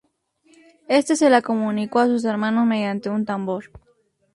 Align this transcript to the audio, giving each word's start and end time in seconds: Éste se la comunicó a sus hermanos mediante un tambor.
Éste 0.87 1.15
se 1.15 1.29
la 1.29 1.43
comunicó 1.43 1.99
a 1.99 2.07
sus 2.07 2.25
hermanos 2.25 2.65
mediante 2.65 3.11
un 3.11 3.23
tambor. 3.23 3.65